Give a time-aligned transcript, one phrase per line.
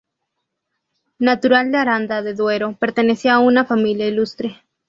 [1.19, 4.63] Natural de Aranda de Duero, pertenecía a una familia ilustre.